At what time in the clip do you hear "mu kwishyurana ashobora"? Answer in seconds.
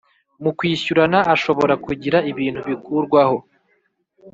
0.43-1.73